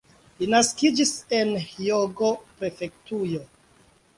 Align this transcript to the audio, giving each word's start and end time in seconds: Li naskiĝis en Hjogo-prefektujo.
Li 0.37 0.45
naskiĝis 0.53 1.11
en 1.41 1.51
Hjogo-prefektujo. 1.65 3.45